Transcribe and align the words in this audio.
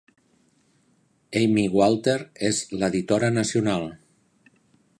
Amy 1.41 1.65
Walter 1.75 2.15
és 2.49 2.63
l'editora 2.79 3.29
nacional. 3.37 3.87